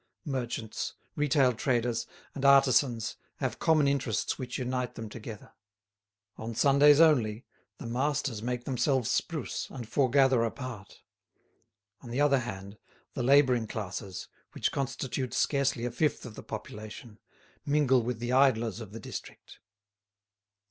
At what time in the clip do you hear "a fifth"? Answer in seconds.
15.85-16.25